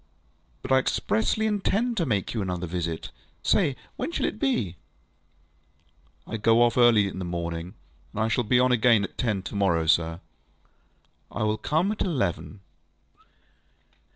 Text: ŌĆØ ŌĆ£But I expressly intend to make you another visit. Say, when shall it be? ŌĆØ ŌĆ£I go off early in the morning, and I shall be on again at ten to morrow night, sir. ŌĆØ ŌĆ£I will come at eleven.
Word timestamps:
ŌĆØ 0.63 0.67
ŌĆ£But 0.71 0.75
I 0.75 0.79
expressly 0.79 1.45
intend 1.45 1.95
to 1.97 2.07
make 2.07 2.33
you 2.33 2.41
another 2.41 2.65
visit. 2.65 3.11
Say, 3.43 3.75
when 3.97 4.11
shall 4.11 4.25
it 4.25 4.39
be? 4.39 4.77
ŌĆØ 6.25 6.37
ŌĆ£I 6.39 6.41
go 6.41 6.63
off 6.63 6.75
early 6.75 7.07
in 7.07 7.19
the 7.19 7.23
morning, 7.23 7.75
and 8.11 8.21
I 8.23 8.27
shall 8.27 8.43
be 8.43 8.59
on 8.59 8.71
again 8.71 9.03
at 9.03 9.15
ten 9.15 9.43
to 9.43 9.55
morrow 9.55 9.81
night, 9.81 9.91
sir. 9.91 10.19
ŌĆØ 11.29 11.37
ŌĆ£I 11.39 11.45
will 11.45 11.57
come 11.59 11.91
at 11.91 12.01
eleven. 12.01 12.61